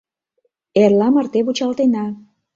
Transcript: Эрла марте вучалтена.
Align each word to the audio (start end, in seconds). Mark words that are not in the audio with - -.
Эрла 0.81 1.07
марте 1.15 1.39
вучалтена. 1.45 2.05